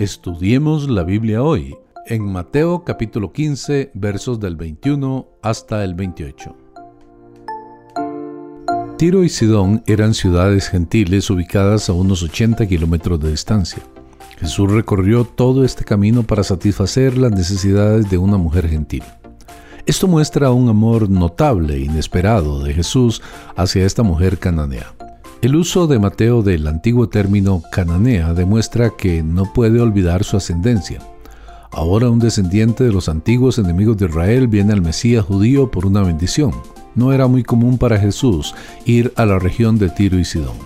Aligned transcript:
Estudiemos 0.00 0.88
la 0.88 1.02
Biblia 1.02 1.42
hoy 1.42 1.76
en 2.06 2.24
Mateo 2.24 2.84
capítulo 2.84 3.34
15 3.34 3.90
versos 3.92 4.40
del 4.40 4.56
21 4.56 5.28
hasta 5.42 5.84
el 5.84 5.92
28. 5.92 6.56
Tiro 8.96 9.24
y 9.24 9.28
Sidón 9.28 9.82
eran 9.86 10.14
ciudades 10.14 10.70
gentiles 10.70 11.28
ubicadas 11.28 11.90
a 11.90 11.92
unos 11.92 12.22
80 12.22 12.66
kilómetros 12.66 13.20
de 13.20 13.32
distancia. 13.32 13.82
Jesús 14.38 14.72
recorrió 14.72 15.26
todo 15.26 15.66
este 15.66 15.84
camino 15.84 16.22
para 16.22 16.44
satisfacer 16.44 17.18
las 17.18 17.32
necesidades 17.32 18.08
de 18.08 18.16
una 18.16 18.38
mujer 18.38 18.70
gentil. 18.70 19.04
Esto 19.84 20.08
muestra 20.08 20.50
un 20.50 20.70
amor 20.70 21.10
notable 21.10 21.74
e 21.74 21.80
inesperado 21.80 22.64
de 22.64 22.72
Jesús 22.72 23.20
hacia 23.54 23.84
esta 23.84 24.02
mujer 24.02 24.38
cananea. 24.38 24.94
El 25.42 25.56
uso 25.56 25.86
de 25.86 25.98
Mateo 25.98 26.42
del 26.42 26.66
antiguo 26.66 27.08
término 27.08 27.62
cananea 27.72 28.34
demuestra 28.34 28.90
que 28.90 29.22
no 29.22 29.50
puede 29.50 29.80
olvidar 29.80 30.22
su 30.22 30.36
ascendencia. 30.36 31.00
Ahora 31.70 32.10
un 32.10 32.18
descendiente 32.18 32.84
de 32.84 32.92
los 32.92 33.08
antiguos 33.08 33.56
enemigos 33.56 33.96
de 33.96 34.04
Israel 34.04 34.48
viene 34.48 34.74
al 34.74 34.82
Mesías 34.82 35.24
judío 35.24 35.70
por 35.70 35.86
una 35.86 36.02
bendición. 36.02 36.52
No 36.94 37.14
era 37.14 37.26
muy 37.26 37.42
común 37.42 37.78
para 37.78 37.98
Jesús 37.98 38.54
ir 38.84 39.14
a 39.16 39.24
la 39.24 39.38
región 39.38 39.78
de 39.78 39.88
Tiro 39.88 40.18
y 40.18 40.26
Sidón. 40.26 40.58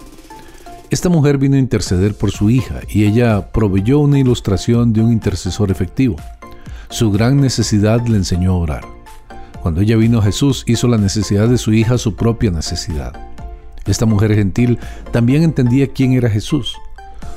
Esta 0.90 1.08
mujer 1.08 1.38
vino 1.38 1.54
a 1.54 1.60
interceder 1.60 2.16
por 2.16 2.32
su 2.32 2.50
hija 2.50 2.80
y 2.88 3.04
ella 3.04 3.52
proveyó 3.52 4.00
una 4.00 4.18
ilustración 4.18 4.92
de 4.92 5.02
un 5.02 5.12
intercesor 5.12 5.70
efectivo. 5.70 6.16
Su 6.90 7.12
gran 7.12 7.40
necesidad 7.40 8.04
le 8.08 8.16
enseñó 8.16 8.50
a 8.50 8.58
orar. 8.58 8.84
Cuando 9.62 9.82
ella 9.82 9.96
vino 9.96 10.18
a 10.18 10.22
Jesús 10.22 10.64
hizo 10.66 10.88
la 10.88 10.98
necesidad 10.98 11.48
de 11.48 11.58
su 11.58 11.72
hija 11.72 11.96
su 11.96 12.16
propia 12.16 12.50
necesidad. 12.50 13.33
Esta 13.86 14.06
mujer 14.06 14.34
gentil 14.34 14.78
también 15.12 15.42
entendía 15.42 15.88
quién 15.88 16.12
era 16.12 16.30
Jesús. 16.30 16.76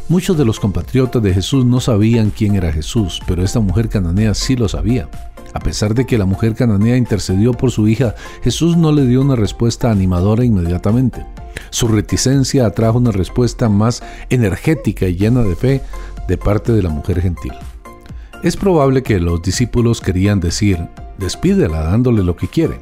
Muchos 0.10 0.38
de 0.38 0.46
los 0.46 0.60
compatriotas 0.60 1.22
de 1.22 1.34
Jesús 1.34 1.66
no 1.66 1.82
sabían 1.82 2.30
quién 2.30 2.56
era 2.56 2.72
Jesús, 2.72 3.22
pero 3.28 3.44
esta 3.44 3.60
mujer 3.60 3.90
cananea 3.90 4.34
sí 4.34 4.56
lo 4.56 4.70
sabía. 4.70 5.10
A 5.54 5.60
pesar 5.60 5.94
de 5.94 6.06
que 6.06 6.18
la 6.18 6.26
mujer 6.26 6.56
cananea 6.56 6.96
intercedió 6.98 7.52
por 7.52 7.72
su 7.72 7.88
hija, 7.88 8.16
Jesús 8.44 8.78
no 8.78 8.92
le 8.92 9.06
dio 9.06 9.22
una 9.22 9.36
respuesta 9.36 9.92
animadora 9.92 10.46
inmediatamente. 10.46 11.26
Su 11.72 11.88
reticencia 11.88 12.66
atrajo 12.66 13.00
una 13.00 13.12
respuesta 13.12 13.68
más 13.68 14.04
energética 14.30 15.08
y 15.08 15.16
llena 15.16 15.42
de 15.42 15.56
fe 15.56 15.82
de 16.28 16.38
parte 16.38 16.72
de 16.72 16.84
la 16.84 16.90
mujer 16.90 17.22
gentil. 17.22 17.54
Es 18.44 18.56
probable 18.56 19.04
que 19.04 19.20
los 19.20 19.42
discípulos 19.42 20.00
querían 20.00 20.40
decir, 20.40 20.88
despídela 21.18 21.82
dándole 21.82 22.24
lo 22.24 22.36
que 22.36 22.48
quiere. 22.48 22.80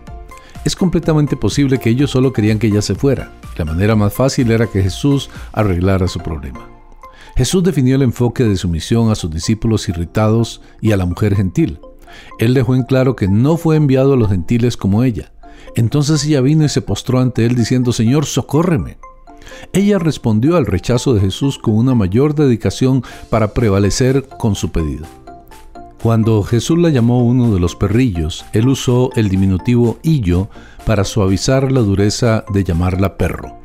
Es 0.65 0.75
completamente 0.75 1.37
posible 1.37 1.77
que 1.77 1.91
ellos 1.91 2.09
solo 2.09 2.33
querían 2.33 2.57
que 2.57 2.65
ella 2.65 2.81
se 2.81 2.95
fuera. 2.95 3.31
La 3.55 3.65
manera 3.65 3.95
más 3.95 4.11
fácil 4.11 4.49
era 4.49 4.65
que 4.65 4.81
Jesús 4.81 5.29
arreglara 5.53 6.07
su 6.07 6.19
problema. 6.19 6.67
Jesús 7.37 7.63
definió 7.63 7.95
el 7.95 8.01
enfoque 8.01 8.43
de 8.45 8.57
su 8.57 8.67
misión 8.67 9.11
a 9.11 9.15
sus 9.15 9.29
discípulos 9.29 9.87
irritados 9.89 10.61
y 10.81 10.91
a 10.91 10.97
la 10.97 11.05
mujer 11.05 11.35
gentil. 11.35 11.79
Él 12.39 12.55
dejó 12.55 12.73
en 12.73 12.81
claro 12.81 13.15
que 13.15 13.27
no 13.27 13.57
fue 13.57 13.75
enviado 13.75 14.13
a 14.13 14.17
los 14.17 14.29
gentiles 14.29 14.75
como 14.75 15.03
ella. 15.03 15.31
Entonces 15.75 16.25
ella 16.25 16.41
vino 16.41 16.65
y 16.65 16.69
se 16.69 16.81
postró 16.81 17.19
ante 17.19 17.45
él 17.45 17.53
diciendo, 17.55 17.93
Señor, 17.93 18.25
socórreme. 18.25 18.97
Ella 19.71 19.99
respondió 19.99 20.57
al 20.57 20.65
rechazo 20.65 21.13
de 21.13 21.21
Jesús 21.21 21.59
con 21.59 21.75
una 21.75 21.93
mayor 21.93 22.33
dedicación 22.33 23.03
para 23.29 23.53
prevalecer 23.53 24.27
con 24.39 24.55
su 24.55 24.71
pedido. 24.71 25.05
Cuando 26.05 26.43
Jesús 26.43 26.77
la 26.77 26.89
llamó 26.89 27.25
uno 27.25 27.51
de 27.51 27.59
los 27.59 27.75
perrillos, 27.75 28.45
él 28.53 28.67
usó 28.67 29.09
el 29.15 29.27
diminutivo 29.27 29.97
illo 30.03 30.49
para 30.85 31.03
suavizar 31.03 31.71
la 31.71 31.81
dureza 31.81 32.45
de 32.53 32.63
llamarla 32.63 33.17
perro. 33.17 33.57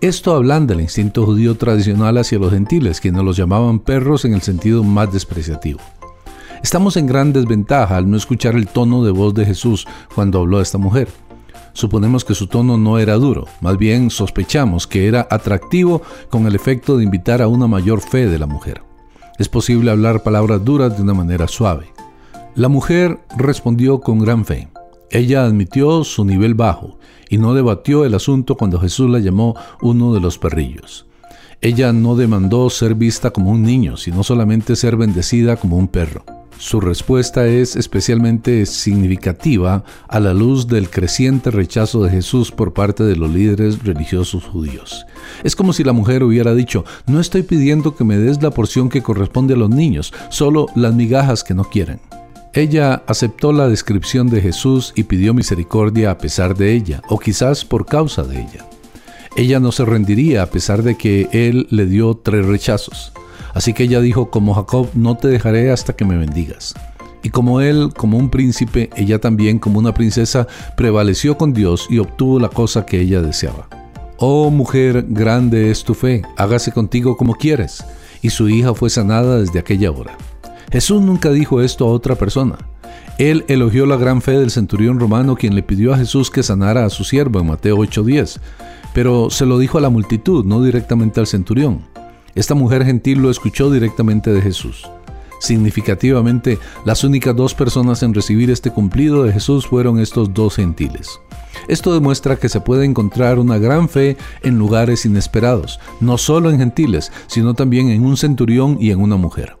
Esto 0.00 0.34
hablan 0.34 0.66
del 0.66 0.80
instinto 0.80 1.26
judío 1.26 1.54
tradicional 1.58 2.16
hacia 2.16 2.38
los 2.38 2.50
gentiles, 2.50 2.98
quienes 2.98 3.22
los 3.22 3.36
llamaban 3.36 3.78
perros 3.78 4.24
en 4.24 4.32
el 4.32 4.40
sentido 4.40 4.82
más 4.82 5.12
despreciativo. 5.12 5.80
Estamos 6.62 6.96
en 6.96 7.06
gran 7.06 7.34
desventaja 7.34 7.98
al 7.98 8.10
no 8.10 8.16
escuchar 8.16 8.54
el 8.54 8.68
tono 8.68 9.04
de 9.04 9.10
voz 9.10 9.34
de 9.34 9.44
Jesús 9.44 9.86
cuando 10.14 10.40
habló 10.40 10.60
a 10.60 10.62
esta 10.62 10.78
mujer. 10.78 11.08
Suponemos 11.74 12.24
que 12.24 12.34
su 12.34 12.46
tono 12.46 12.78
no 12.78 12.98
era 13.00 13.16
duro, 13.16 13.48
más 13.60 13.76
bien 13.76 14.08
sospechamos 14.08 14.86
que 14.86 15.08
era 15.08 15.28
atractivo 15.30 16.00
con 16.30 16.46
el 16.46 16.54
efecto 16.54 16.96
de 16.96 17.04
invitar 17.04 17.42
a 17.42 17.48
una 17.48 17.66
mayor 17.66 18.00
fe 18.00 18.28
de 18.28 18.38
la 18.38 18.46
mujer 18.46 18.91
es 19.38 19.48
posible 19.48 19.90
hablar 19.90 20.22
palabras 20.22 20.64
duras 20.64 20.96
de 20.96 21.02
una 21.02 21.14
manera 21.14 21.48
suave. 21.48 21.86
La 22.54 22.68
mujer 22.68 23.18
respondió 23.36 24.00
con 24.00 24.18
gran 24.18 24.44
fe. 24.44 24.68
Ella 25.10 25.44
admitió 25.44 26.04
su 26.04 26.24
nivel 26.24 26.54
bajo 26.54 26.98
y 27.28 27.38
no 27.38 27.54
debatió 27.54 28.04
el 28.04 28.14
asunto 28.14 28.56
cuando 28.56 28.78
Jesús 28.78 29.10
la 29.10 29.18
llamó 29.18 29.54
uno 29.80 30.12
de 30.12 30.20
los 30.20 30.38
perrillos. 30.38 31.06
Ella 31.60 31.92
no 31.92 32.16
demandó 32.16 32.68
ser 32.70 32.94
vista 32.94 33.30
como 33.30 33.50
un 33.50 33.62
niño, 33.62 33.96
sino 33.96 34.22
solamente 34.22 34.76
ser 34.76 34.96
bendecida 34.96 35.56
como 35.56 35.76
un 35.76 35.88
perro. 35.88 36.24
Su 36.62 36.80
respuesta 36.80 37.44
es 37.48 37.74
especialmente 37.74 38.66
significativa 38.66 39.82
a 40.06 40.20
la 40.20 40.32
luz 40.32 40.68
del 40.68 40.90
creciente 40.90 41.50
rechazo 41.50 42.04
de 42.04 42.10
Jesús 42.10 42.52
por 42.52 42.72
parte 42.72 43.02
de 43.02 43.16
los 43.16 43.32
líderes 43.32 43.82
religiosos 43.82 44.44
judíos. 44.44 45.04
Es 45.42 45.56
como 45.56 45.72
si 45.72 45.82
la 45.82 45.92
mujer 45.92 46.22
hubiera 46.22 46.54
dicho, 46.54 46.84
no 47.08 47.18
estoy 47.18 47.42
pidiendo 47.42 47.96
que 47.96 48.04
me 48.04 48.16
des 48.16 48.40
la 48.44 48.52
porción 48.52 48.90
que 48.90 49.02
corresponde 49.02 49.54
a 49.54 49.56
los 49.56 49.70
niños, 49.70 50.14
solo 50.30 50.66
las 50.76 50.94
migajas 50.94 51.42
que 51.42 51.52
no 51.52 51.64
quieren. 51.64 51.98
Ella 52.54 53.02
aceptó 53.08 53.52
la 53.52 53.66
descripción 53.66 54.28
de 54.28 54.40
Jesús 54.40 54.92
y 54.94 55.02
pidió 55.02 55.34
misericordia 55.34 56.12
a 56.12 56.18
pesar 56.18 56.56
de 56.56 56.74
ella, 56.74 57.02
o 57.08 57.18
quizás 57.18 57.64
por 57.64 57.86
causa 57.86 58.22
de 58.22 58.40
ella. 58.40 58.68
Ella 59.36 59.58
no 59.58 59.72
se 59.72 59.84
rendiría 59.84 60.44
a 60.44 60.46
pesar 60.46 60.84
de 60.84 60.96
que 60.96 61.28
él 61.32 61.66
le 61.70 61.86
dio 61.86 62.14
tres 62.14 62.46
rechazos. 62.46 63.12
Así 63.54 63.72
que 63.72 63.84
ella 63.84 64.00
dijo, 64.00 64.30
como 64.30 64.54
Jacob, 64.54 64.88
no 64.94 65.16
te 65.16 65.28
dejaré 65.28 65.70
hasta 65.70 65.94
que 65.94 66.04
me 66.04 66.16
bendigas. 66.16 66.74
Y 67.22 67.30
como 67.30 67.60
él, 67.60 67.90
como 67.96 68.18
un 68.18 68.30
príncipe, 68.30 68.90
ella 68.96 69.20
también, 69.20 69.58
como 69.58 69.78
una 69.78 69.94
princesa, 69.94 70.46
prevaleció 70.76 71.38
con 71.38 71.52
Dios 71.52 71.86
y 71.88 71.98
obtuvo 71.98 72.40
la 72.40 72.48
cosa 72.48 72.84
que 72.84 73.00
ella 73.00 73.22
deseaba. 73.22 73.68
Oh 74.18 74.50
mujer, 74.50 75.04
grande 75.08 75.70
es 75.70 75.84
tu 75.84 75.94
fe, 75.94 76.22
hágase 76.36 76.72
contigo 76.72 77.16
como 77.16 77.34
quieres. 77.34 77.84
Y 78.22 78.30
su 78.30 78.48
hija 78.48 78.74
fue 78.74 78.90
sanada 78.90 79.38
desde 79.38 79.58
aquella 79.58 79.90
hora. 79.90 80.16
Jesús 80.70 81.02
nunca 81.02 81.30
dijo 81.30 81.60
esto 81.60 81.86
a 81.86 81.90
otra 81.90 82.14
persona. 82.14 82.56
Él 83.18 83.44
elogió 83.48 83.84
la 83.84 83.96
gran 83.96 84.22
fe 84.22 84.32
del 84.32 84.50
centurión 84.50 84.98
romano 84.98 85.36
quien 85.36 85.54
le 85.54 85.62
pidió 85.62 85.92
a 85.92 85.98
Jesús 85.98 86.30
que 86.30 86.42
sanara 86.42 86.84
a 86.84 86.90
su 86.90 87.04
siervo 87.04 87.40
en 87.40 87.48
Mateo 87.48 87.76
8:10, 87.76 88.40
pero 88.94 89.28
se 89.28 89.44
lo 89.44 89.58
dijo 89.58 89.78
a 89.78 89.80
la 89.80 89.90
multitud, 89.90 90.44
no 90.44 90.62
directamente 90.62 91.20
al 91.20 91.26
centurión. 91.26 91.91
Esta 92.34 92.54
mujer 92.54 92.84
gentil 92.84 93.20
lo 93.20 93.30
escuchó 93.30 93.70
directamente 93.70 94.32
de 94.32 94.40
Jesús. 94.40 94.88
Significativamente, 95.40 96.58
las 96.84 97.02
únicas 97.02 97.34
dos 97.34 97.52
personas 97.52 98.02
en 98.02 98.14
recibir 98.14 98.50
este 98.50 98.70
cumplido 98.70 99.24
de 99.24 99.32
Jesús 99.32 99.66
fueron 99.66 99.98
estos 99.98 100.32
dos 100.32 100.54
gentiles. 100.54 101.18
Esto 101.68 101.92
demuestra 101.92 102.36
que 102.36 102.48
se 102.48 102.60
puede 102.60 102.84
encontrar 102.84 103.38
una 103.38 103.58
gran 103.58 103.88
fe 103.88 104.16
en 104.42 104.56
lugares 104.56 105.04
inesperados, 105.04 105.80
no 106.00 106.16
solo 106.16 106.50
en 106.50 106.58
gentiles, 106.58 107.10
sino 107.26 107.54
también 107.54 107.90
en 107.90 108.04
un 108.04 108.16
centurión 108.16 108.76
y 108.80 108.92
en 108.92 109.00
una 109.00 109.16
mujer. 109.16 109.56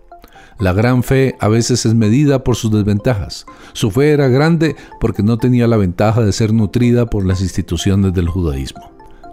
La 0.60 0.72
gran 0.72 1.02
fe 1.02 1.34
a 1.40 1.48
veces 1.48 1.84
es 1.84 1.94
medida 1.94 2.44
por 2.44 2.54
sus 2.54 2.70
desventajas. 2.70 3.46
Su 3.72 3.90
fe 3.90 4.12
era 4.12 4.28
grande 4.28 4.76
porque 5.00 5.24
no 5.24 5.36
tenía 5.36 5.66
la 5.66 5.76
ventaja 5.76 6.20
de 6.22 6.32
ser 6.32 6.52
nutrida 6.52 7.06
por 7.06 7.26
las 7.26 7.40
instituciones 7.40 8.14
del 8.14 8.28
judaísmo. 8.28 8.91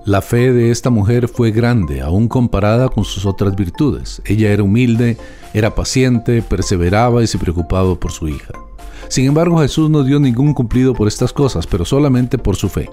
La 0.10 0.24
fe 0.24 0.52
de 0.52 0.72
esta 0.72 0.90
mujer 0.90 1.28
fue 1.28 1.52
grande, 1.52 2.02
aún 2.02 2.28
comparada 2.28 2.90
con 2.90 3.06
sus 3.06 3.28
otras 3.28 3.56
virtudes. 3.56 4.24
Ella 4.26 4.52
era 4.52 4.64
humilde, 4.64 5.18
era 5.54 5.76
paciente, 5.76 6.42
perseveraba 6.42 7.22
y 7.22 7.28
se 7.28 7.38
preocupaba 7.38 7.94
por 7.94 8.12
su 8.12 8.28
hija. 8.28 8.54
Sin 9.08 9.28
embargo, 9.28 9.60
Jesús 9.60 9.88
no 9.92 10.04
dio 10.04 10.20
ningún 10.20 10.56
cumplido 10.56 10.96
por 10.96 11.08
estas 11.08 11.32
cosas, 11.32 11.68
pero 11.68 11.86
solamente 11.86 12.40
por 12.40 12.56
su 12.56 12.70
fe. 12.70 12.90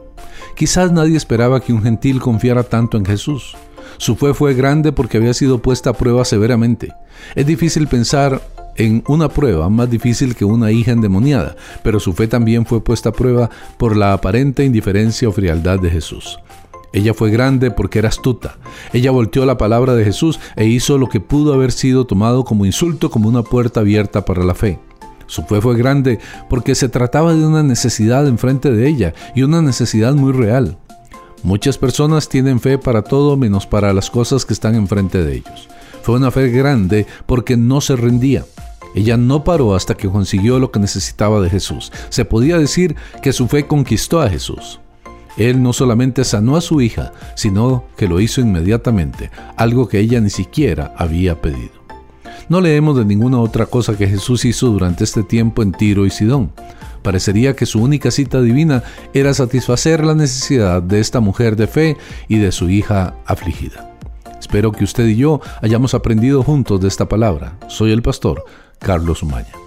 Quizás 0.57 0.93
nadie 0.93 1.17
esperaba 1.17 1.61
que 1.61 1.73
un 1.73 1.83
gentil 1.83 2.21
confiara 2.21 2.65
tanto 2.65 2.99
en 2.99 3.07
Jesús. 3.07 3.57
Su 3.97 4.17
fe 4.17 4.35
fue 4.35 4.53
grande 4.53 4.93
porque 4.93 5.17
había 5.17 5.33
sido 5.33 5.63
puesta 5.63 5.89
a 5.89 5.95
prueba 5.95 6.23
severamente. 6.27 6.93
Es 7.35 7.47
difícil 7.47 7.89
pensar 7.89 8.43
en 8.77 9.03
una 9.09 9.31
prueba 9.31 9.71
más 9.71 9.89
difícil 9.89 10.37
que 10.37 10.45
una 10.45 10.71
hija 10.71 10.93
endemoniada, 10.93 11.57
pero 11.83 11.99
su 11.99 12.13
fe 12.13 12.29
también 12.29 12.67
fue 12.67 12.85
puesta 12.85 13.09
a 13.09 13.13
prueba 13.13 13.49
por 13.79 13.97
la 13.97 14.13
aparente 14.13 14.67
indiferencia 14.67 15.31
o 15.31 15.33
frialdad 15.33 15.79
de 15.79 15.89
Jesús. 15.89 16.39
Ella 16.97 17.13
fue 17.13 17.31
grande 17.31 17.71
porque 17.71 17.99
era 17.99 18.09
astuta. 18.09 18.57
Ella 18.95 19.11
volteó 19.11 19.45
la 19.45 19.59
palabra 19.59 19.95
de 19.95 20.03
Jesús 20.03 20.41
e 20.57 20.65
hizo 20.65 20.97
lo 20.97 21.11
que 21.11 21.21
pudo 21.21 21.53
haber 21.53 21.71
sido 21.71 22.07
tomado 22.07 22.43
como 22.43 22.65
insulto, 22.65 23.11
como 23.11 23.29
una 23.29 23.43
puerta 23.43 23.81
abierta 23.81 24.25
para 24.25 24.43
la 24.45 24.55
fe. 24.55 24.79
Su 25.27 25.43
fe 25.43 25.61
fue 25.61 25.77
grande 25.77 26.21
porque 26.49 26.75
se 26.75 26.89
trataba 26.89 27.35
de 27.35 27.47
una 27.47 27.63
necesidad 27.63 28.27
enfrente 28.27 28.73
de 28.73 28.89
ella 28.89 29.13
y 29.35 29.43
una 29.43 29.61
necesidad 29.61 30.15
muy 30.15 30.33
real. 30.33 30.79
Muchas 31.43 31.77
personas 31.77 32.31
tienen 32.31 32.61
fe 32.61 32.79
para 32.79 33.03
todo 33.03 33.37
menos 33.37 33.67
para 33.67 33.93
las 33.93 34.11
cosas 34.11 34.47
que 34.47 34.55
están 34.55 34.75
enfrente 34.75 35.23
de 35.23 35.35
ellos. 35.37 35.69
Fue 36.01 36.17
una 36.17 36.31
fe 36.31 36.49
grande 36.49 37.07
porque 37.27 37.59
no 37.59 37.83
se 37.83 37.97
rendía. 37.97 38.47
Ella 38.95 39.19
no 39.19 39.45
paró 39.45 39.75
hasta 39.75 39.99
que 39.99 40.09
consiguió 40.09 40.59
lo 40.59 40.71
que 40.71 40.81
necesitaba 40.81 41.43
de 41.43 41.51
Jesús. 41.51 41.93
Se 42.09 42.25
podía 42.25 42.57
decir 42.57 42.97
que 43.21 43.35
su 43.35 43.49
fe 43.49 43.67
conquistó 43.67 44.23
a 44.23 44.31
Jesús. 44.31 44.81
Él 45.37 45.63
no 45.63 45.73
solamente 45.73 46.25
sanó 46.25 46.57
a 46.57 46.61
su 46.61 46.81
hija, 46.81 47.13
sino 47.35 47.85
que 47.97 48.09
lo 48.09 48.21
hizo 48.21 48.41
inmediatamente, 48.41 49.31
algo 49.57 49.89
que 49.89 50.01
ella 50.01 50.21
ni 50.21 50.31
siquiera 50.31 50.95
había 50.97 51.41
pedido. 51.41 51.87
No 52.49 52.61
leemos 52.61 52.97
de 52.97 53.05
ninguna 53.05 53.41
otra 53.41 53.67
cosa 53.67 53.97
que 53.97 54.07
Jesús 54.07 54.45
hizo 54.45 54.69
durante 54.69 55.05
este 55.05 55.23
tiempo 55.23 55.63
en 55.63 55.73
Tiro 55.73 56.07
y 56.07 56.11
Sidón. 56.11 56.53
Parecería 57.03 57.57
que 57.57 57.67
su 57.67 57.83
única 57.83 58.11
cita 58.11 58.41
divina 58.41 58.83
era 59.15 59.35
satisfacer 59.35 60.05
la 60.05 60.15
necesidad 60.15 60.83
de 60.83 61.01
esta 61.01 61.21
mujer 61.21 61.57
de 61.57 61.67
fe 61.67 61.97
y 62.29 62.39
de 62.39 62.53
su 62.53 62.71
hija 62.71 63.15
afligida. 63.27 63.97
Espero 64.39 64.71
que 64.71 64.85
usted 64.85 65.07
y 65.07 65.17
yo 65.17 65.41
hayamos 65.61 65.95
aprendido 65.95 66.43
juntos 66.43 66.81
de 66.81 66.89
esta 66.89 67.09
palabra. 67.09 67.59
Soy 67.69 67.91
el 67.93 68.03
pastor 68.03 68.45
Carlos 68.79 69.23
Umaña. 69.23 69.66